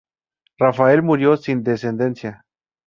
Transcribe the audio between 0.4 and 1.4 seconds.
Rafael murió